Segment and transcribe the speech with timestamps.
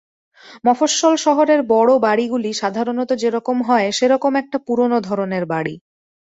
[0.65, 5.75] মফস্বল শহরের বড় বাড়িগুলি সাধারণত যে-রকম হয়, সে-রকম একটা পুরনো ধরনের বাড়ি।